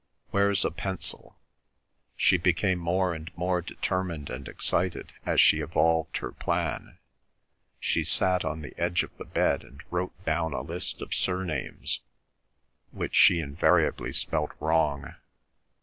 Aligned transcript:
Where's 0.31 0.65
a 0.65 0.71
pencil?" 0.71 1.37
She 2.17 2.39
became 2.39 2.79
more 2.79 3.13
and 3.13 3.29
more 3.37 3.61
determined 3.61 4.31
and 4.31 4.47
excited 4.47 5.13
as 5.27 5.39
she 5.39 5.59
evolved 5.59 6.17
her 6.17 6.31
plan. 6.31 6.97
She 7.79 8.03
sat 8.03 8.43
on 8.43 8.63
the 8.63 8.75
edge 8.79 9.03
of 9.03 9.15
the 9.19 9.25
bed 9.25 9.63
and 9.63 9.79
wrote 9.91 10.15
down 10.25 10.53
a 10.53 10.63
list 10.63 11.03
of 11.03 11.13
surnames, 11.13 11.99
which 12.89 13.13
she 13.13 13.39
invariably 13.39 14.11
spelt 14.11 14.53
wrong. 14.59 15.13